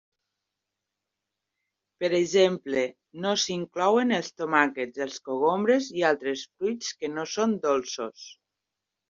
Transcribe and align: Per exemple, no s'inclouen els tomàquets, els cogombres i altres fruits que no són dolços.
Per 2.03 2.09
exemple, 2.19 2.85
no 3.25 3.33
s'inclouen 3.43 4.15
els 4.17 4.31
tomàquets, 4.41 5.03
els 5.07 5.21
cogombres 5.29 5.91
i 6.01 6.09
altres 6.11 6.47
fruits 6.49 6.91
que 7.05 7.13
no 7.21 7.29
són 7.37 7.57
dolços. 7.69 8.27